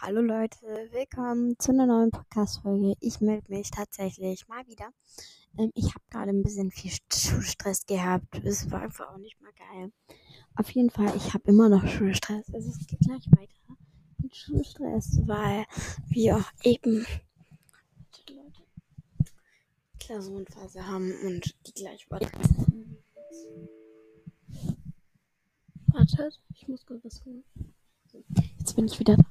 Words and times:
Hallo, 0.00 0.22
Leute, 0.22 0.88
willkommen 0.92 1.58
zu 1.58 1.72
einer 1.72 1.84
neuen 1.86 2.10
Podcast-Folge. 2.10 2.94
Ich 3.00 3.20
melde 3.20 3.52
mich 3.52 3.70
tatsächlich 3.70 4.48
mal 4.48 4.66
wieder. 4.66 4.88
Ähm, 5.58 5.70
ich 5.74 5.86
habe 5.88 6.04
gerade 6.08 6.30
ein 6.30 6.42
bisschen 6.42 6.70
viel 6.70 6.92
Schulstress 7.12 7.84
gehabt. 7.84 8.38
Es 8.42 8.70
war 8.70 8.80
einfach 8.80 9.12
auch 9.12 9.18
nicht 9.18 9.38
mal 9.42 9.52
geil. 9.52 9.92
Auf 10.54 10.70
jeden 10.70 10.88
Fall, 10.88 11.14
ich 11.14 11.34
habe 11.34 11.50
immer 11.50 11.68
noch 11.68 11.86
Schulstress. 11.86 12.46
Also 12.54 12.70
es 12.70 12.86
geht 12.86 13.00
gleich 13.00 13.26
weiter 13.32 13.76
mit 14.22 14.34
Schulstress, 14.34 15.20
weil 15.26 15.66
wir 16.08 16.42
eben 16.62 17.06
Leute, 18.30 18.62
Klausurenphase 20.00 20.86
haben 20.86 21.12
und 21.22 21.54
die 21.66 21.72
gleich 21.72 22.10
weiter. 22.10 22.30
Wartet, 25.88 26.40
ich 26.54 26.66
muss 26.68 26.86
kurz 26.86 27.04
was 27.04 27.22
holen. 27.26 27.44
Bin 28.76 28.86
ich 28.86 29.00
wieder 29.00 29.16
da. 29.16 29.24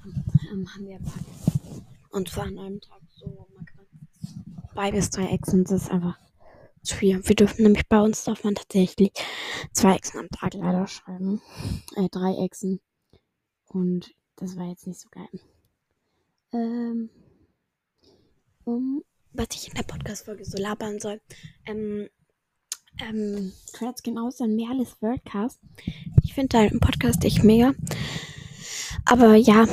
Ähm, 0.51 0.67
haben 0.73 0.87
wir 0.87 0.99
Und 2.09 2.29
zwar 2.29 2.45
an 2.45 2.57
einem 2.57 2.81
Tag 2.81 2.99
so 3.15 3.47
zwei 4.73 4.91
bis 4.91 5.11
drei 5.11 5.27
Echsen. 5.27 5.63
Das 5.63 5.83
ist 5.83 5.91
einfach 5.91 6.17
zu 6.81 6.95
viel. 6.95 7.27
Wir 7.27 7.35
dürfen 7.35 7.63
nämlich 7.63 7.87
bei 7.87 8.01
uns 8.01 8.23
darf 8.23 8.43
man 8.43 8.55
tatsächlich 8.55 9.11
zwei 9.71 9.95
Echsen 9.95 10.19
am 10.19 10.29
Tag 10.29 10.55
leider 10.55 10.87
schreiben. 10.87 11.41
Äh, 11.95 12.09
drei 12.09 12.43
Echsen. 12.43 12.81
Und 13.67 14.15
das 14.35 14.57
war 14.57 14.67
jetzt 14.67 14.87
nicht 14.87 14.99
so 14.99 15.09
geil. 15.09 15.29
Ähm, 16.51 17.09
um, 18.63 19.03
was 19.33 19.47
ich 19.51 19.67
in 19.67 19.75
der 19.75 19.83
Podcast-Folge 19.83 20.43
so 20.43 20.57
labern 20.57 20.99
soll. 20.99 21.21
Ähm, 21.67 22.09
ähm, 22.99 23.53
hört 23.77 24.03
genau 24.03 24.31
an 24.39 24.55
Merles 24.55 24.95
Worldcast. 25.01 25.59
Ich 26.23 26.33
finde 26.33 26.49
deinen 26.49 26.79
Podcast 26.79 27.23
echt 27.25 27.43
mega. 27.43 27.75
Aber 29.03 29.35
ja, 29.35 29.65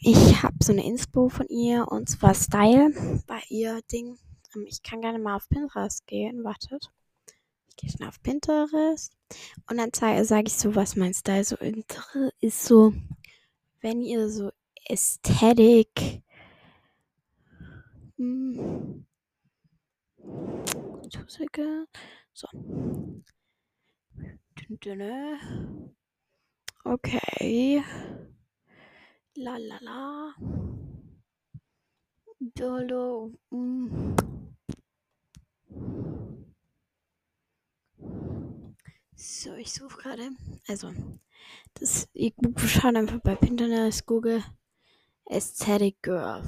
ich 0.00 0.42
habe 0.42 0.56
so 0.62 0.72
eine 0.72 0.84
Inspo 0.86 1.28
von 1.28 1.46
ihr 1.48 1.86
und 1.88 2.08
zwar 2.08 2.34
Style 2.34 2.92
bei 3.26 3.42
ihr 3.48 3.80
Ding. 3.92 4.18
Ähm, 4.54 4.64
ich 4.66 4.82
kann 4.82 5.00
gerne 5.00 5.18
mal 5.18 5.36
auf 5.36 5.48
Pinterest 5.48 6.06
gehen. 6.06 6.44
Wartet. 6.44 6.90
Ich 7.68 7.76
gehe 7.76 7.90
schon 7.90 8.06
auf 8.06 8.22
Pinterest. 8.22 9.12
Und 9.68 9.78
dann 9.78 9.90
sage 9.92 10.44
ich 10.46 10.54
so, 10.54 10.74
was 10.74 10.96
mein 10.96 11.14
Style 11.14 11.44
so 11.44 11.56
ist. 12.40 12.64
So, 12.64 12.94
wenn 13.80 14.00
ihr 14.02 14.28
so 14.30 14.50
Ästhetik. 14.86 16.22
Hm, 18.16 19.06
so. 22.32 22.48
Okay. 26.84 27.82
La 29.40 29.56
la 29.56 29.78
la. 29.80 30.34
Dolo. 32.40 33.30
Mm. 33.52 34.16
So, 39.14 39.54
ich 39.54 39.72
suche 39.72 39.96
gerade. 39.98 40.30
Also, 40.66 40.92
das, 41.74 42.08
ich 42.14 42.34
schaue 42.66 42.96
einfach 42.96 43.20
bei 43.20 43.36
Pinterest, 43.36 44.04
Google 44.06 44.42
Aesthetic 45.26 46.02
Girl. 46.02 46.42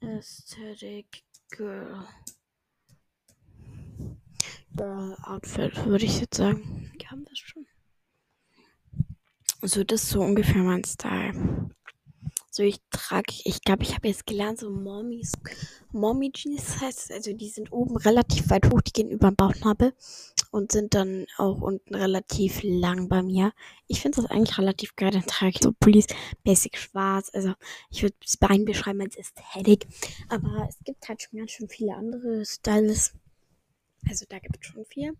Aesthetic 0.00 1.24
Girl. 1.50 2.06
Outfit, 4.82 5.86
würde 5.86 6.04
ich 6.04 6.20
jetzt 6.20 6.36
sagen. 6.36 6.92
Die 7.00 7.06
haben 7.06 7.24
das 7.24 7.38
schon. 7.38 7.66
So, 9.62 9.82
das 9.84 10.04
ist 10.04 10.10
so 10.10 10.20
ungefähr 10.20 10.62
mein 10.62 10.84
Style. 10.84 11.70
So, 12.50 12.64
ich 12.64 12.80
trage, 12.90 13.34
ich 13.44 13.62
glaube, 13.62 13.84
ich 13.84 13.94
habe 13.94 14.08
jetzt 14.08 14.26
gelernt, 14.26 14.58
so 14.58 14.68
Mommies, 14.68 15.32
Mommy 15.92 16.32
Jeans 16.32 16.80
heißt 16.80 17.12
Also, 17.12 17.32
die 17.32 17.48
sind 17.48 17.70
oben 17.70 17.96
relativ 17.96 18.50
weit 18.50 18.66
hoch, 18.72 18.80
die 18.80 18.92
gehen 18.92 19.10
über 19.10 19.30
den 19.30 19.36
Bauchnabel 19.36 19.94
und 20.50 20.72
sind 20.72 20.94
dann 20.94 21.26
auch 21.36 21.60
unten 21.60 21.94
relativ 21.94 22.60
lang 22.64 23.08
bei 23.08 23.22
mir. 23.22 23.52
Ich 23.86 24.00
finde 24.00 24.22
das 24.22 24.30
eigentlich 24.30 24.58
relativ 24.58 24.96
geil. 24.96 25.12
Dann 25.12 25.26
trage 25.26 25.52
ich 25.54 25.62
so 25.62 25.72
Pullis, 25.72 26.06
basic 26.42 26.78
schwarz. 26.78 27.30
Also, 27.32 27.54
ich 27.90 28.02
würde 28.02 28.16
das 28.20 28.36
Bein 28.36 28.64
beschreiben 28.64 29.02
als 29.02 29.16
Ästhetik. 29.16 29.86
Aber 30.28 30.66
es 30.68 30.78
gibt 30.84 31.08
halt 31.08 31.22
schon 31.22 31.38
ganz 31.38 31.52
schön 31.52 31.68
viele 31.68 31.94
andere 31.94 32.44
Styles. 32.44 33.12
Also 34.08 34.24
da 34.28 34.38
gibt 34.38 34.58
es 34.60 34.66
schon 34.66 34.84
viel. 34.84 35.12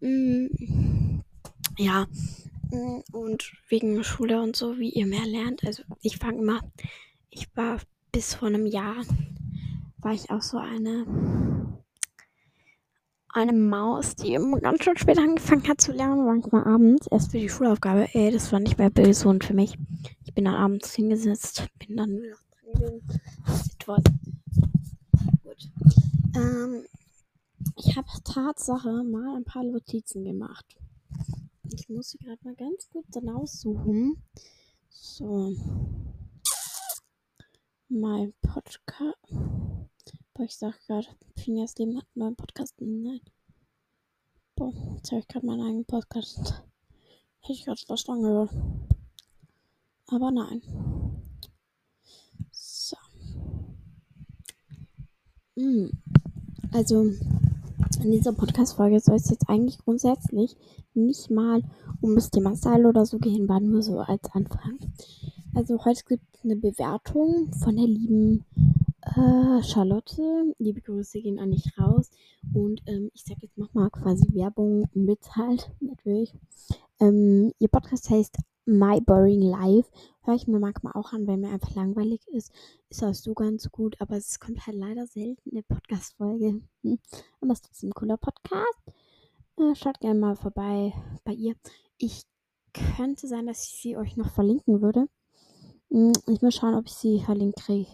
Mm, 0.00 1.20
ja. 1.78 2.06
Mm, 2.70 3.00
und 3.12 3.52
wegen 3.68 4.02
Schule 4.04 4.42
und 4.42 4.56
so, 4.56 4.78
wie 4.78 4.90
ihr 4.90 5.06
mehr 5.06 5.26
lernt. 5.26 5.64
Also 5.64 5.82
ich 6.02 6.18
fange 6.18 6.38
immer, 6.38 6.60
ich 7.30 7.48
war 7.56 7.78
bis 8.12 8.34
vor 8.34 8.48
einem 8.48 8.66
Jahr, 8.66 8.96
war 9.98 10.12
ich 10.12 10.30
auch 10.30 10.42
so 10.42 10.58
eine, 10.58 11.06
eine 13.30 13.52
Maus, 13.52 14.16
die 14.16 14.34
immer 14.34 14.60
ganz 14.60 14.84
schön 14.84 14.96
spät 14.96 15.18
angefangen 15.18 15.66
hat 15.68 15.80
zu 15.80 15.92
lernen, 15.92 16.24
manchmal 16.24 16.64
abends, 16.64 17.06
erst 17.10 17.30
für 17.30 17.38
die 17.38 17.48
Schulaufgabe. 17.48 18.08
Ey, 18.12 18.30
das 18.30 18.52
war 18.52 18.60
nicht 18.60 18.78
mehr 18.78 18.90
und 19.24 19.44
für 19.44 19.54
mich. 19.54 19.76
Ich 20.24 20.34
bin 20.34 20.44
dann 20.44 20.54
abends 20.54 20.94
hingesetzt, 20.94 21.66
bin 21.78 21.96
dann 21.96 22.22
noch 22.22 22.38
dran 22.58 22.74
gewesen. 22.74 23.08
Gut. 25.44 25.70
Ähm, 26.36 26.84
ich 27.78 27.96
habe 27.96 28.08
Tatsache 28.24 29.04
mal 29.04 29.36
ein 29.36 29.44
paar 29.44 29.62
Notizen 29.62 30.24
gemacht. 30.24 30.66
Ich 31.72 31.88
muss 31.88 32.10
sie 32.10 32.18
gerade 32.18 32.40
mal 32.42 32.56
ganz 32.56 32.88
gut 32.90 33.04
dann 33.10 33.28
aussuchen. 33.28 34.22
So. 34.88 35.54
Mein 37.88 38.34
Podcast. 38.42 39.16
Boah, 40.34 40.44
ich 40.44 40.56
sag 40.56 40.78
gerade, 40.86 41.06
Phineas 41.36 41.76
Leben 41.78 41.96
hat 41.96 42.06
einen 42.14 42.24
neuen 42.24 42.36
Podcast. 42.36 42.74
Nein. 42.80 43.20
Boah, 44.56 44.72
jetzt 44.96 45.12
habe 45.12 45.20
ich 45.20 45.28
gerade 45.28 45.46
meinen 45.46 45.62
eigenen 45.62 45.84
Podcast. 45.84 46.64
Hätte 47.40 47.52
ich 47.52 47.64
gerade 47.64 47.80
was 47.86 48.04
dran 48.04 48.22
gehört. 48.22 48.50
Aber 50.06 50.30
nein. 50.30 50.62
So. 52.50 52.96
Hm. 55.56 55.90
Also, 56.72 57.12
in 58.04 58.12
dieser 58.12 58.32
Podcast-Folge 58.32 59.00
soll 59.00 59.16
es 59.16 59.30
jetzt 59.30 59.48
eigentlich 59.48 59.78
grundsätzlich 59.78 60.56
nicht 60.94 61.30
mal 61.30 61.62
um 62.00 62.14
das 62.14 62.30
Thema 62.30 62.56
Style 62.56 62.88
oder 62.88 63.06
so 63.06 63.18
gehen, 63.18 63.48
war 63.48 63.60
nur 63.60 63.82
so 63.82 63.98
als 63.98 64.30
Anfang. 64.32 64.78
Also 65.54 65.84
heute 65.84 66.02
gibt 66.04 66.22
es 66.34 66.44
eine 66.44 66.56
Bewertung 66.56 67.52
von 67.52 67.76
der 67.76 67.86
lieben 67.86 68.44
äh, 69.02 69.62
Charlotte. 69.62 70.54
Liebe 70.58 70.80
Grüße 70.80 71.20
gehen 71.20 71.38
an 71.38 71.50
dich 71.50 71.78
raus. 71.78 72.10
Und 72.54 72.82
ähm, 72.86 73.10
ich 73.14 73.24
sage 73.24 73.40
jetzt 73.42 73.58
nochmal 73.58 73.90
quasi 73.90 74.26
Werbung 74.34 74.88
mit 74.94 75.36
halt, 75.36 75.70
natürlich. 75.80 76.34
Ähm, 77.00 77.52
ihr 77.58 77.68
Podcast 77.68 78.10
heißt 78.10 78.36
My 78.68 79.00
Boring 79.00 79.40
Life. 79.40 79.90
Höre 80.24 80.34
ich 80.34 80.46
mir 80.46 80.58
manchmal 80.58 80.92
auch 80.92 81.14
an, 81.14 81.26
wenn 81.26 81.40
mir 81.40 81.48
einfach 81.48 81.74
langweilig 81.74 82.20
ist. 82.28 82.52
Ist 82.90 83.02
auch 83.02 83.14
so 83.14 83.32
ganz 83.32 83.70
gut, 83.70 83.98
aber 83.98 84.18
es 84.18 84.38
kommt 84.40 84.66
halt 84.66 84.76
leider 84.76 85.06
selten 85.06 85.50
eine 85.50 85.62
Podcast-Folge. 85.62 86.60
Hm. 86.82 86.98
Aber 87.40 87.52
es 87.52 87.60
ist 87.60 87.64
trotzdem 87.64 87.88
ein 87.88 87.94
cooler 87.94 88.18
Podcast. 88.18 88.78
Äh, 89.56 89.74
schaut 89.74 90.00
gerne 90.00 90.20
mal 90.20 90.36
vorbei 90.36 90.92
bei 91.24 91.32
ihr. 91.32 91.56
Ich 91.96 92.24
könnte 92.74 93.26
sein, 93.26 93.46
dass 93.46 93.64
ich 93.64 93.80
sie 93.80 93.96
euch 93.96 94.18
noch 94.18 94.30
verlinken 94.30 94.82
würde. 94.82 95.08
Hm, 95.90 96.12
ich 96.26 96.42
muss 96.42 96.54
schauen, 96.54 96.74
ob 96.74 96.86
ich 96.86 96.94
sie 96.94 97.20
verlinkt 97.20 97.60
kriege. 97.60 97.88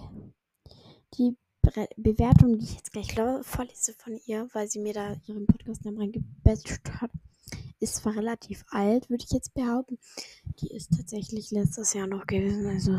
Die 1.16 1.36
Be 1.62 1.88
Bewertung, 1.96 2.58
die 2.58 2.64
ich 2.64 2.74
jetzt 2.74 2.92
gleich 2.92 3.14
vorlese 3.42 3.94
von 3.94 4.18
ihr, 4.26 4.48
weil 4.52 4.68
sie 4.68 4.80
mir 4.80 4.92
da 4.92 5.14
ihren 5.28 5.46
Podcast-Namen 5.46 5.98
reingebasht 5.98 6.90
hat, 7.00 7.12
ist 7.80 7.96
zwar 7.96 8.16
relativ 8.16 8.64
alt, 8.70 9.10
würde 9.10 9.24
ich 9.24 9.32
jetzt 9.32 9.54
behaupten. 9.54 9.98
Die 10.60 10.72
ist 10.72 10.96
tatsächlich 10.96 11.50
letztes 11.50 11.92
Jahr 11.94 12.06
noch 12.06 12.26
gewesen. 12.26 12.66
Also, 12.66 12.98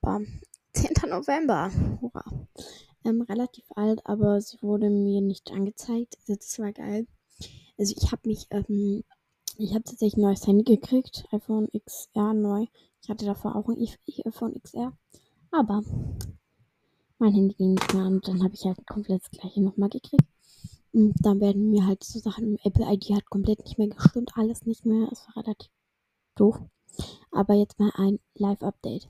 bam. 0.00 0.26
10. 0.72 1.10
November. 1.10 1.70
Hurra. 2.00 2.24
Ähm, 3.04 3.22
relativ 3.22 3.64
alt, 3.74 4.00
aber 4.04 4.40
sie 4.40 4.60
wurde 4.62 4.88
mir 4.90 5.20
nicht 5.20 5.50
angezeigt. 5.50 6.16
Also, 6.20 6.36
das 6.36 6.58
war 6.58 6.72
geil. 6.72 7.06
Also, 7.78 7.94
ich 7.96 8.12
habe 8.12 8.28
mich, 8.28 8.46
ähm, 8.50 9.04
ich 9.58 9.70
habe 9.74 9.84
tatsächlich 9.84 10.16
ein 10.16 10.22
neues 10.22 10.46
Handy 10.46 10.64
gekriegt. 10.64 11.24
iPhone 11.32 11.68
XR 11.72 12.34
neu. 12.34 12.66
Ich 13.02 13.08
hatte 13.08 13.24
davor 13.24 13.56
auch 13.56 13.68
ein 13.68 13.86
iPhone 14.24 14.60
XR. 14.60 14.92
Aber 15.50 15.82
mein 17.18 17.34
Handy 17.34 17.54
ging 17.54 17.74
nicht 17.74 17.92
mehr 17.92 18.06
und 18.06 18.26
dann 18.26 18.42
habe 18.42 18.54
ich 18.54 18.64
halt 18.64 18.86
komplett 18.86 19.22
das 19.22 19.30
gleiche 19.30 19.60
nochmal 19.60 19.88
gekriegt. 19.88 20.24
Und 20.92 21.14
dann 21.20 21.40
werden 21.40 21.70
mir 21.70 21.86
halt 21.86 22.02
so 22.02 22.18
Sachen, 22.18 22.58
Apple 22.64 22.84
ID 22.92 23.10
hat 23.14 23.30
komplett 23.30 23.60
nicht 23.60 23.78
mehr 23.78 23.88
gestimmt, 23.88 24.32
alles 24.34 24.66
nicht 24.66 24.84
mehr. 24.84 25.08
Es 25.12 25.26
war 25.28 25.42
relativ 25.42 25.70
doof. 26.34 26.58
Aber 27.30 27.54
jetzt 27.54 27.78
mal 27.78 27.92
ein 27.94 28.18
Live-Update. 28.34 29.08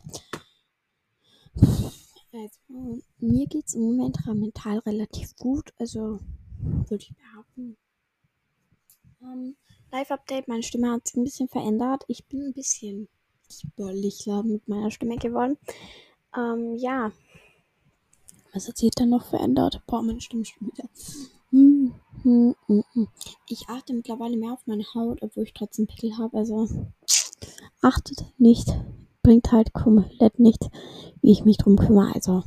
Also, 2.33 3.03
mir 3.19 3.47
geht 3.47 3.67
es 3.67 3.75
im 3.75 3.83
Moment 3.83 4.25
mental 4.27 4.79
relativ 4.81 5.35
gut. 5.37 5.73
Also, 5.79 6.21
würde 6.61 7.03
ich 7.03 7.15
behaupten. 7.17 7.77
Ähm, 9.23 9.57
Live-Update, 9.91 10.47
meine 10.49 10.63
Stimme 10.63 10.93
hat 10.93 11.09
sich 11.09 11.17
ein 11.17 11.25
bisschen 11.25 11.49
verändert. 11.49 12.05
Ich 12.07 12.27
bin 12.27 12.43
ein 12.43 12.53
bisschen 12.53 13.09
lieblich 13.77 14.27
mit 14.45 14.69
meiner 14.69 14.91
Stimme 14.91 15.17
geworden. 15.17 15.59
Ähm, 16.37 16.77
ja. 16.77 17.11
Was 18.53 18.69
hat 18.69 18.77
sich 18.77 18.91
dann 18.93 19.11
noch 19.11 19.25
verändert? 19.25 19.83
Boah, 19.87 20.03
meine 20.03 20.21
Stimme 20.21 20.45
schon 20.45 20.69
wieder. 20.69 20.89
Hm, 22.23 22.55
hm, 22.67 22.85
hm, 22.93 23.09
ich 23.49 23.69
achte 23.69 23.95
mittlerweile 23.95 24.37
mehr 24.37 24.53
auf 24.53 24.67
meine 24.67 24.85
Haut, 24.95 25.23
obwohl 25.23 25.45
ich 25.45 25.55
trotzdem 25.55 25.87
Pickel 25.87 26.19
habe. 26.19 26.37
Also 26.37 26.69
achtet 27.81 28.25
nicht. 28.39 28.69
Bringt 29.23 29.53
halt 29.53 29.73
komplett 29.73 30.39
nichts, 30.39 30.69
wie 31.23 31.33
ich 31.33 31.45
mich 31.45 31.59
drum 31.59 31.77
kümmere. 31.77 32.15
Also. 32.15 32.43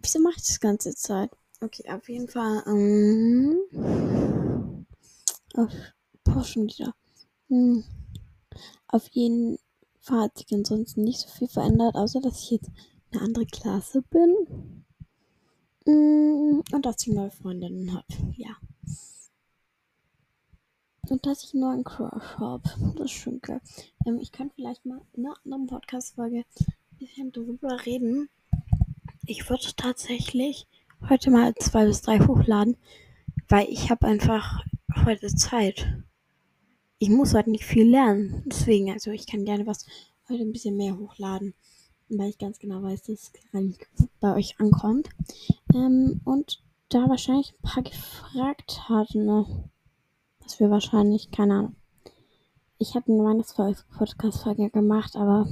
Wieso 0.00 0.20
mache 0.20 0.34
ich 0.36 0.46
das 0.46 0.60
ganze 0.60 0.94
Zeit? 0.94 1.30
Okay, 1.60 1.84
auf 1.90 2.08
jeden 2.08 2.28
Fall. 2.28 2.62
Ähm, 2.66 3.60
auf, 5.54 5.70
boah, 6.24 6.44
schon 6.44 6.66
wieder. 6.66 6.94
Hm. 7.48 7.84
Auf 8.88 9.08
jeden 9.08 9.58
Fall 10.00 10.22
hat 10.22 10.38
sich 10.38 10.52
ansonsten 10.52 11.04
nicht 11.04 11.20
so 11.20 11.28
viel 11.28 11.48
verändert, 11.48 11.94
außer 11.94 12.20
dass 12.20 12.42
ich 12.42 12.50
jetzt 12.50 12.70
eine 13.12 13.22
andere 13.22 13.46
Klasse 13.46 14.02
bin. 14.02 14.81
Mm, 15.86 16.62
und 16.72 16.86
dass 16.86 17.06
ich 17.06 17.12
neue 17.12 17.30
Freundinnen 17.30 17.92
habe. 17.92 18.06
Ja. 18.36 18.56
Und 21.08 21.26
dass 21.26 21.44
ich 21.44 21.54
einen 21.54 21.62
neuen 21.62 21.84
Crush 21.84 22.38
habe. 22.38 22.62
Das 22.96 23.06
ist 23.06 23.10
schön 23.10 23.40
geil. 23.40 23.60
Ähm, 24.06 24.18
ich 24.20 24.32
kann 24.32 24.50
vielleicht 24.54 24.86
mal 24.86 25.00
in 25.12 25.26
einer 25.26 25.36
anderen 25.44 25.66
Podcast-Folge 25.66 26.44
ein 26.60 26.98
bisschen 26.98 27.32
darüber 27.32 27.84
reden. 27.84 28.28
Ich 29.26 29.48
würde 29.50 29.66
tatsächlich 29.76 30.66
heute 31.08 31.30
mal 31.30 31.54
zwei 31.56 31.86
bis 31.86 32.02
drei 32.02 32.20
hochladen, 32.20 32.76
weil 33.48 33.68
ich 33.68 33.90
habe 33.90 34.06
einfach 34.06 34.64
heute 35.04 35.34
Zeit. 35.34 36.02
Ich 36.98 37.08
muss 37.08 37.34
heute 37.34 37.50
nicht 37.50 37.64
viel 37.64 37.88
lernen. 37.88 38.44
Deswegen, 38.46 38.92
also 38.92 39.10
ich 39.10 39.26
kann 39.26 39.44
gerne 39.44 39.66
was 39.66 39.86
heute 40.28 40.42
ein 40.42 40.52
bisschen 40.52 40.76
mehr 40.76 40.96
hochladen 40.96 41.54
weil 42.18 42.30
ich 42.30 42.38
ganz 42.38 42.58
genau 42.58 42.82
weiß, 42.82 43.04
dass 43.04 43.32
es 43.52 44.02
bei 44.20 44.34
euch 44.34 44.58
ankommt. 44.60 45.08
Ähm, 45.74 46.20
und 46.24 46.62
da 46.88 47.08
wahrscheinlich 47.08 47.52
ein 47.52 47.62
paar 47.62 47.82
gefragt 47.82 48.88
hatten, 48.88 49.26
was 50.40 50.60
wir 50.60 50.70
wahrscheinlich, 50.70 51.30
keine 51.30 51.54
Ahnung. 51.54 51.76
Ich 52.78 52.94
hatte 52.94 53.12
eine 53.12 53.24
Weihnachts-Podcast-Folge 53.24 54.70
gemacht, 54.70 55.16
aber 55.16 55.46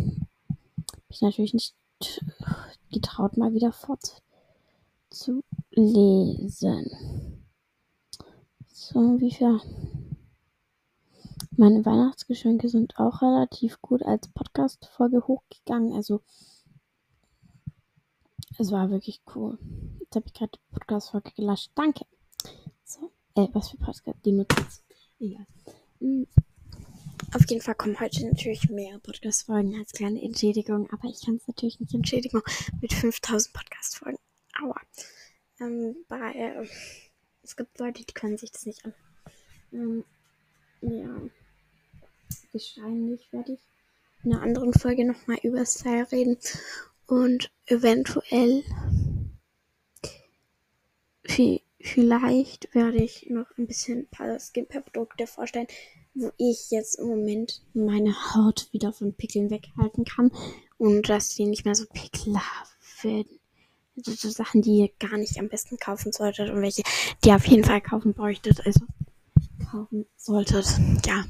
mich 1.09 1.23
natürlich 1.23 1.55
nicht 1.55 1.75
getraut, 2.93 3.37
mal 3.37 3.55
wieder 3.55 3.73
fortzulesen. 3.73 4.21
So, 8.67 9.21
wie 9.21 9.31
viel? 9.31 9.61
Meine 11.57 11.85
Weihnachtsgeschenke 11.85 12.69
sind 12.69 12.99
auch 12.99 13.23
relativ 13.23 13.81
gut 13.83 14.03
als 14.03 14.29
Podcast-Folge 14.29 15.27
hochgegangen. 15.27 15.93
Also 15.93 16.23
es 18.61 18.71
war 18.71 18.91
wirklich 18.91 19.23
cool. 19.35 19.59
Jetzt 20.01 20.15
habe 20.15 20.27
ich 20.27 20.35
gerade 20.35 20.53
die 20.53 20.75
Podcast-Folge 20.75 21.33
gelöscht. 21.35 21.71
Danke. 21.75 22.05
So. 22.85 23.11
Äh, 23.35 23.49
was 23.53 23.71
für 23.71 23.79
Podcast? 23.79 24.19
Die 24.25 24.33
Notiz. 24.33 24.83
Egal. 25.19 25.47
Mhm. 25.99 26.27
Auf 27.33 27.49
jeden 27.49 27.63
Fall 27.63 27.75
kommen 27.75 27.99
heute 27.99 28.27
natürlich 28.27 28.69
mehr 28.69 28.99
Podcast-Folgen 28.99 29.79
als 29.79 29.93
kleine 29.93 30.21
Entschädigung. 30.23 30.91
Aber 30.93 31.09
ich 31.09 31.25
kann 31.25 31.37
es 31.37 31.49
natürlich 31.49 31.81
nicht 31.81 31.95
entschädigen 31.95 32.43
mit 32.83 32.93
5000 32.93 33.55
Podcast-Folgen. 33.55 34.19
Aua. 34.63 34.81
Ähm, 35.61 35.97
bei, 36.09 36.33
äh, 36.33 36.69
es 37.43 37.57
gibt 37.57 37.79
Leute, 37.79 38.05
die 38.05 38.13
können 38.13 38.37
sich 38.37 38.51
das 38.51 38.67
nicht 38.67 38.85
an. 38.85 38.95
Ähm, 39.73 40.05
ja. 40.83 41.17
Wahrscheinlich 42.53 43.33
werde 43.33 43.55
ich 43.55 43.61
in 44.23 44.35
einer 44.35 44.43
anderen 44.43 44.75
Folge 44.75 45.07
nochmal 45.07 45.39
über 45.43 45.65
Style 45.65 46.13
reden 46.13 46.37
und 47.11 47.51
eventuell 47.67 48.63
vielleicht 51.81 52.73
werde 52.75 52.99
ich 52.99 53.27
noch 53.31 53.47
ein 53.59 53.67
bisschen 53.67 54.01
ein 54.01 54.09
paar 54.09 54.39
Skincare-Produkte 54.39 55.27
vorstellen, 55.27 55.67
wo 56.15 56.31
ich 56.39 56.71
jetzt 56.71 57.01
im 57.01 57.09
Moment 57.09 57.63
meine 57.75 58.15
Haut 58.35 58.69
wieder 58.73 58.93
von 58.93 59.15
Pickeln 59.15 59.51
weghalten 59.51 60.05
kann 60.05 60.31
und 60.79 61.09
dass 61.09 61.35
die 61.35 61.47
nicht 61.47 61.65
mehr 61.65 61.75
so 61.75 61.87
pickelhaft 61.93 62.77
werden. 63.03 63.41
Also 63.97 64.13
so 64.13 64.31
Sachen, 64.31 64.63
die 64.63 64.79
ihr 64.79 64.91
gar 65.01 65.19
nicht 65.19 65.39
am 65.39 65.49
besten 65.49 65.79
kaufen 65.79 66.13
solltet 66.13 66.51
und 66.51 66.63
welche, 66.63 66.83
die 67.25 67.31
ihr 67.31 67.37
auf 67.37 67.47
jeden 67.47 67.65
Fall 67.65 67.81
kaufen 67.81 68.15
bräuchtet, 68.15 68.65
also 68.65 68.81
kaufen 69.71 70.07
solltet. 70.17 70.67
Ja. 71.07 71.25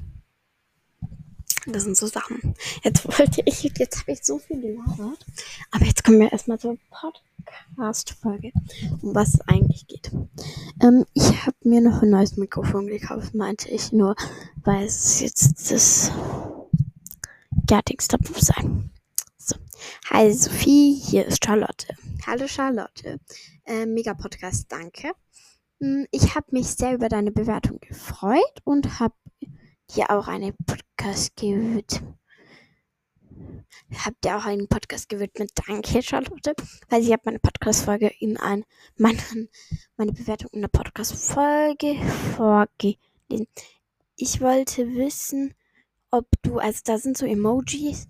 Das 1.73 1.85
sind 1.85 1.97
so 1.97 2.07
Sachen. 2.07 2.55
Jetzt 2.83 3.07
wollte 3.19 3.43
ich, 3.45 3.63
jetzt 3.63 4.01
habe 4.01 4.13
ich 4.13 4.25
so 4.25 4.39
viel 4.39 4.61
gelabert. 4.61 5.25
Aber 5.71 5.85
jetzt 5.85 6.03
kommen 6.03 6.21
wir 6.21 6.33
erstmal 6.33 6.59
zur 6.59 6.77
Podcast-Folge, 6.91 8.53
um 9.03 9.15
was 9.15 9.35
es 9.35 9.41
eigentlich 9.43 9.87
geht. 9.87 10.11
Ähm, 10.83 11.07
ich 11.15 11.47
habe 11.47 11.57
mir 11.63 11.81
noch 11.81 12.03
ein 12.03 12.11
neues 12.11 12.37
Mikrofon 12.37 12.87
gekauft, 12.87 13.35
meinte 13.35 13.69
ich 13.69 13.93
nur, 13.93 14.17
weil 14.65 14.85
es 14.85 15.21
jetzt 15.21 15.71
das 15.71 16.11
fertigste 17.69 18.19
sein. 18.41 18.91
So. 19.39 19.55
Hi 20.11 20.33
Sophie, 20.33 20.95
hier 20.95 21.27
ist 21.27 21.45
Charlotte. 21.45 21.95
Hallo 22.27 22.49
Charlotte. 22.49 23.21
Äh, 23.65 23.87
mega 23.87 24.15
Podcast, 24.15 24.67
danke. 24.73 25.13
Hm, 25.81 26.07
ich 26.11 26.35
habe 26.35 26.47
mich 26.51 26.67
sehr 26.67 26.95
über 26.95 27.09
deine 27.09 27.31
Bewertung 27.31 27.79
gefreut 27.81 28.61
und 28.65 28.99
habe 28.99 29.15
dir 29.95 30.11
auch 30.11 30.29
eine 30.29 30.53
Podcast 31.01 31.35
gewidmet. 31.37 32.03
Habt 34.05 34.23
ihr 34.23 34.37
auch 34.37 34.45
einen 34.45 34.69
Podcast 34.69 35.09
gewidmet? 35.09 35.51
Danke, 35.67 36.03
Charlotte. 36.03 36.55
Weil 36.91 37.03
sie 37.03 37.15
hat 37.15 37.25
meine 37.25 37.39
Podcast-Folge 37.39 38.13
in 38.21 38.37
ein, 38.37 38.67
meine, 38.99 39.19
meine 39.97 40.13
Bewertung 40.13 40.51
in 40.53 40.61
der 40.61 40.69
Podcast-Folge 40.69 41.95
vorgelesen. 42.37 43.49
Ich 44.17 44.43
wollte 44.43 44.95
wissen, 44.95 45.55
ob 46.11 46.27
du, 46.43 46.59
also 46.59 46.83
da 46.85 46.99
sind 46.99 47.17
so 47.17 47.25
Emojis, 47.25 48.07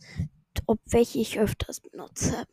ob 0.66 0.80
welche 0.86 1.20
ich 1.20 1.38
öfters 1.38 1.78
benutze. 1.78 2.44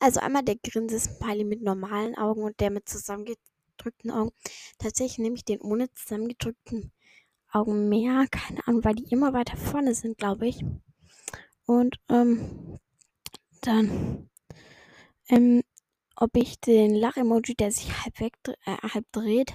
Also 0.00 0.20
einmal 0.20 0.42
der 0.42 0.56
Grinse-Smiley 0.56 1.44
mit 1.44 1.60
normalen 1.60 2.16
Augen 2.16 2.44
und 2.44 2.58
der 2.60 2.70
mit 2.70 2.88
zusammengedrückten 2.88 4.10
Augen. 4.10 4.32
Tatsächlich 4.78 5.18
nehme 5.18 5.36
ich 5.36 5.44
den 5.44 5.60
ohne 5.60 5.92
zusammengedrückten 5.92 6.92
Augen 7.52 7.88
mehr. 7.88 8.26
Keine 8.30 8.66
Ahnung, 8.66 8.84
weil 8.84 8.94
die 8.94 9.10
immer 9.10 9.32
weiter 9.32 9.56
vorne 9.56 9.94
sind, 9.94 10.18
glaube 10.18 10.48
ich. 10.48 10.64
Und 11.66 11.96
ähm, 12.08 12.78
dann, 13.60 14.28
ähm, 15.28 15.62
ob 16.16 16.36
ich 16.36 16.60
den 16.60 16.94
Lach-Emoji, 16.94 17.54
der 17.54 17.70
sich 17.70 18.04
halb, 18.04 18.20
weg, 18.20 18.34
äh, 18.64 18.76
halb 18.76 19.06
dreht, 19.12 19.54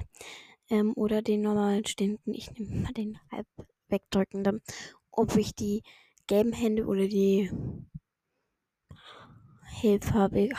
ähm, 0.70 0.94
oder 0.96 1.22
den 1.22 1.42
normalen 1.42 1.86
stehenden, 1.86 2.34
ich 2.34 2.52
nehme 2.52 2.84
mal 2.84 2.94
den 2.94 3.20
halb 3.32 3.48
wegdrückenden, 3.90 4.62
ob 5.12 5.36
ich 5.36 5.56
die 5.56 5.84
gelben 6.28 6.54
Hände 6.54 6.86
oder 6.86 7.08
die 7.08 7.52
hellfarbig, 9.82 10.54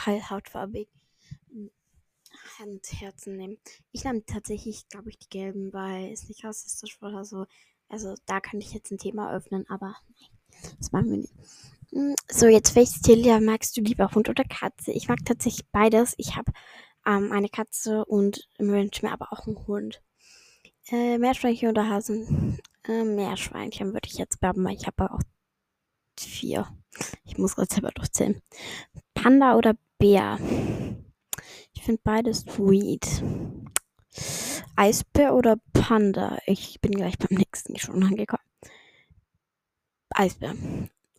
hautfarbig 2.59 2.99
Handherzen 2.99 3.37
nehmen. 3.37 3.57
Ich 3.91 4.03
nehme 4.03 4.25
tatsächlich, 4.25 4.87
glaube 4.89 5.09
ich, 5.09 5.19
die 5.19 5.29
gelben, 5.29 5.73
weil 5.73 6.11
es 6.11 6.27
nicht 6.27 6.43
rassistisch 6.43 7.01
oder 7.01 7.23
so. 7.25 7.45
Also 7.87 8.15
da 8.25 8.39
kann 8.39 8.59
ich 8.59 8.73
jetzt 8.73 8.91
ein 8.91 8.97
Thema 8.97 9.33
öffnen, 9.33 9.65
aber 9.69 9.95
nein, 10.19 10.73
das 10.77 10.91
machen 10.91 11.09
wir 11.09 11.17
nicht. 11.17 11.33
Hm, 11.91 12.15
so, 12.29 12.47
jetzt 12.47 12.75
welches 12.75 13.01
Tier 13.01 13.41
magst 13.41 13.75
du 13.75 13.81
lieber, 13.81 14.11
Hund 14.13 14.29
oder 14.29 14.43
Katze? 14.43 14.91
Ich 14.91 15.07
mag 15.07 15.19
tatsächlich 15.25 15.67
beides. 15.71 16.13
Ich 16.17 16.35
habe 16.35 16.51
ähm, 17.05 17.31
eine 17.31 17.49
Katze 17.49 18.05
und 18.05 18.47
wünsche 18.59 19.05
mir 19.05 19.11
aber 19.11 19.33
auch 19.33 19.47
einen 19.47 19.65
Hund. 19.67 20.01
Äh, 20.91 21.17
Meerschweinchen 21.17 21.69
oder 21.69 21.89
Hasen? 21.89 22.59
Äh, 22.87 23.03
Meerschweinchen 23.03 23.93
würde 23.93 24.07
ich 24.07 24.17
jetzt 24.17 24.39
behaupten, 24.39 24.65
weil 24.65 24.75
ich 24.75 24.85
habe 24.85 25.11
auch 25.11 25.21
vier. 26.19 26.67
Ich 27.23 27.37
muss 27.37 27.55
gerade 27.55 27.73
selber 27.73 27.91
durchzählen. 27.91 28.41
Panda 29.13 29.55
oder 29.55 29.75
Bär? 29.97 30.37
Ich 31.79 31.85
finde 31.85 32.01
beides 32.03 32.41
sweet. 32.41 33.23
Eisbär 34.75 35.33
oder 35.33 35.55
Panda? 35.71 36.37
Ich 36.45 36.81
bin 36.81 36.91
gleich 36.91 37.17
beim 37.17 37.37
nächsten 37.37 37.77
schon 37.77 38.03
angekommen. 38.03 38.43
Eisbär 40.09 40.55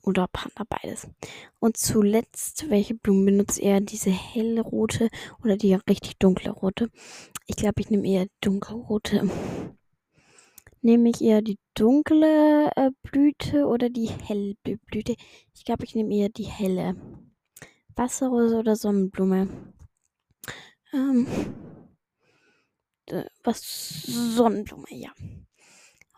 oder 0.03 0.29
Panda, 0.29 0.65
beides. 0.69 1.09
Und 1.61 1.79
zuletzt, 1.79 2.69
welche 2.69 2.95
Blumen 2.95 3.25
benutzt 3.25 3.59
ihr? 3.59 3.81
Diese 3.81 4.11
hellrote 4.11 5.09
oder 5.43 5.57
die 5.57 5.73
richtig 5.73 6.19
dunkle 6.19 6.51
rote? 6.51 6.91
Ich 7.47 7.57
glaube, 7.57 7.81
ich 7.81 7.89
nehme 7.89 8.07
eher 8.07 8.27
dunkelrote. 8.43 9.31
Nehme 10.83 11.09
ich 11.09 11.23
eher 11.23 11.41
die 11.41 11.59
dunkle 11.73 12.71
äh, 12.77 12.91
Blüte 13.01 13.65
oder 13.65 13.89
die 13.89 14.11
helle 14.11 14.57
Blüte? 14.63 15.15
Ich 15.55 15.65
glaube, 15.65 15.85
ich 15.85 15.95
nehme 15.95 16.15
eher 16.15 16.29
die 16.29 16.45
helle. 16.45 16.97
Wasserrose 17.97 18.59
oder 18.59 18.77
Sonnenblume? 18.77 19.49
Ähm, 20.93 21.27
äh, 23.07 23.25
was 23.45 23.63
Sonnenblume, 24.07 24.87
ja. 24.91 25.13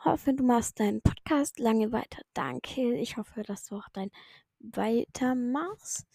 Hoffe, 0.04 0.32
du 0.32 0.44
machst 0.44 0.80
deinen 0.80 1.02
Podcast 1.02 1.58
lange 1.58 1.92
weiter. 1.92 2.22
Danke. 2.32 2.94
Ich 2.94 3.16
hoffe, 3.16 3.42
dass 3.42 3.66
du 3.66 3.76
auch 3.76 3.88
dein 3.92 4.10
weitermachst. 4.60 6.06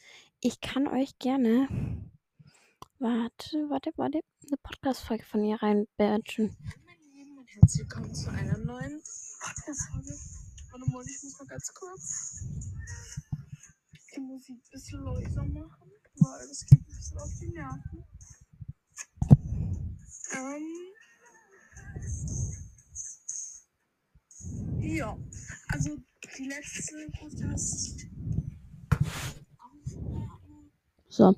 Ich 0.42 0.60
kann 0.60 0.88
euch 0.88 1.18
gerne. 1.20 1.68
Warte, 3.00 3.70
warte, 3.70 3.92
warte. 3.96 4.22
Eine 4.48 4.58
Podcast-Folge 4.58 5.24
von 5.24 5.44
ihr 5.44 5.62
reinbatchen. 5.62 6.58
Meine 6.86 7.04
Lieben 7.14 7.38
und 7.38 7.48
herzlich 7.48 7.82
willkommen 7.82 8.14
zu 8.14 8.32
einer 8.32 8.58
neuen 8.58 9.02
Podcast-Folge. 9.40 10.14
Warte 10.72 10.92
mal, 10.92 11.06
ich 11.06 11.24
muss 11.24 11.40
mal 11.40 11.48
ganz 11.48 11.74
kurz 11.76 12.44
die 14.16 14.20
Musik 14.20 14.56
ein 14.56 14.70
bisschen 14.72 15.04
leiser 15.04 15.44
machen, 15.46 15.92
weil 16.16 16.48
das 16.48 16.66
geht 16.66 16.80
ein 16.80 16.86
bisschen 16.86 17.18
auf 17.20 17.30
die 17.40 17.48
Nerven. 17.50 18.04
Ähm. 20.34 20.88
Ja, 24.80 25.18
also 25.70 25.98
die 26.38 26.48
letzte 26.48 27.10
Podcast. 27.20 28.08
So, 31.10 31.36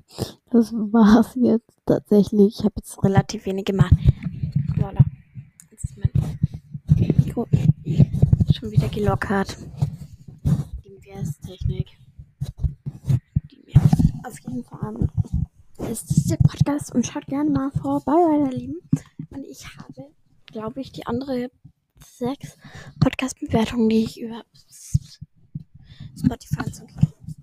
das 0.50 0.72
war's 0.72 1.34
jetzt 1.36 1.80
tatsächlich. 1.86 2.58
Ich 2.58 2.64
habe 2.64 2.74
jetzt 2.76 3.02
relativ 3.02 3.46
wenig 3.46 3.64
gemacht. 3.64 3.94
Voilà. 4.76 5.04
Jetzt 5.70 5.84
ist 5.84 5.96
mein 5.96 6.10
Mikro 6.96 7.46
schon 8.52 8.70
wieder 8.70 8.88
gelockert. 8.88 9.56
Die 10.84 10.90
MWS-Technik. 10.90 11.98
Die 13.50 13.62
mir 13.64 13.80
auf 14.24 14.38
jeden 14.40 14.64
Fall 14.64 15.08
ist 15.88 16.10
das 16.10 16.24
der 16.24 16.36
Podcast 16.36 16.94
und 16.94 17.06
schaut 17.06 17.26
gerne 17.26 17.50
mal 17.50 17.70
vorbei, 17.70 18.12
meine 18.12 18.50
Lieben. 18.50 18.80
Und 19.30 19.44
ich 19.44 19.66
habe, 19.76 20.10
glaube 20.46 20.80
ich, 20.80 20.92
die 20.92 21.06
andere 21.06 21.50
sechs 22.04 22.56
Podcast-Bewertungen, 23.00 23.88
die 23.88 24.04
ich 24.04 24.20
über 24.20 24.44
Spotify 26.18 26.64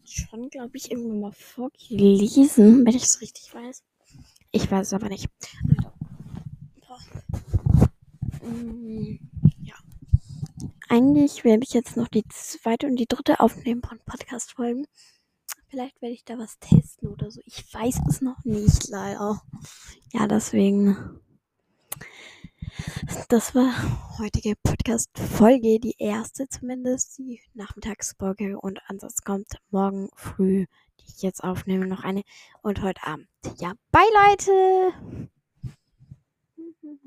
schon, 0.06 0.50
glaube 0.50 0.78
ich, 0.78 0.92
irgendwann 0.92 1.20
mal 1.20 1.32
vorgelesen, 1.32 2.86
wenn 2.86 2.96
ich 2.96 3.04
es 3.04 3.22
richtig 3.22 3.54
weiß. 3.54 3.84
Ich 4.52 4.70
weiß 4.70 4.88
es 4.88 4.94
aber 4.94 5.10
nicht. 5.10 5.30
Mm, 8.44 9.18
ja. 9.62 9.76
Eigentlich 10.90 11.44
werde 11.44 11.64
ich 11.64 11.74
jetzt 11.74 11.98
noch 11.98 12.08
die 12.08 12.24
zweite 12.30 12.88
und 12.88 12.96
die 12.96 13.08
dritte 13.08 13.40
aufnehmen 13.40 13.82
von 13.82 14.00
Podcast-Folgen. 14.06 14.88
Vielleicht 15.70 16.02
werde 16.02 16.14
ich 16.14 16.24
da 16.24 16.38
was 16.38 16.60
testen 16.60 17.10
oder 17.10 17.30
so. 17.30 17.42
Ich 17.46 17.74
weiß 17.74 18.00
es 18.10 18.22
noch 18.22 18.44
nicht, 18.46 18.88
leider. 18.88 19.42
Ja, 20.14 20.28
deswegen. 20.28 21.20
Das 23.30 23.56
war 23.56 23.74
heutige 24.20 24.56
Podcast-Folge, 24.64 25.80
die 25.80 25.96
erste 25.98 26.48
zumindest, 26.48 27.18
die 27.18 27.42
Nachmittagsfolge. 27.54 28.60
Und 28.60 28.80
ansonsten 28.88 29.24
kommt 29.26 29.48
morgen 29.72 30.10
früh, 30.16 30.66
die 31.00 31.06
ich 31.08 31.22
jetzt 31.22 31.44
aufnehme, 31.44 31.88
noch 31.88 32.04
eine. 32.04 32.24
Und 32.62 32.82
heute 32.82 33.04
Abend. 33.06 33.28
Ja, 33.58 33.74
bye 33.92 34.04
Leute! 34.30 35.30